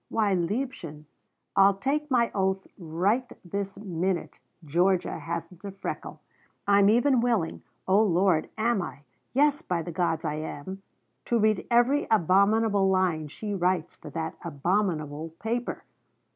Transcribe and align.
Why, 0.09 0.33
liebchen, 0.33 1.05
I'll 1.55 1.75
take 1.75 2.09
my 2.09 2.31
oath 2.33 2.65
right 2.75 3.31
this 3.45 3.77
minute 3.77 4.39
Georgia 4.65 5.19
hasn't 5.19 5.63
a 5.63 5.69
freckle! 5.69 6.21
I'm 6.67 6.89
even 6.89 7.21
willing 7.21 7.61
(oh 7.87 8.01
Lord, 8.01 8.49
am 8.57 8.81
I? 8.81 9.03
Yes, 9.31 9.61
by 9.61 9.83
the 9.83 9.91
gods 9.91 10.25
I 10.25 10.37
am) 10.37 10.81
to 11.25 11.37
read 11.37 11.67
every 11.69 12.07
abominable 12.09 12.89
line 12.89 13.27
she 13.27 13.53
writes 13.53 13.93
for 13.93 14.09
that 14.09 14.33
abominable 14.43 15.35
paper. 15.39 15.83